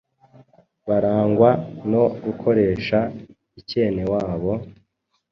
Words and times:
barangwa 0.87 1.49
no 1.91 2.03
gukoresha 2.23 2.99
ikenewabo, 3.59 4.51